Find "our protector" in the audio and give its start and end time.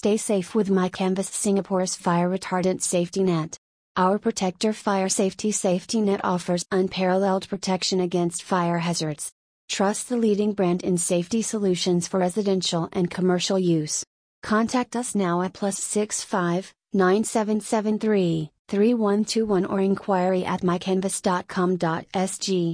3.96-4.72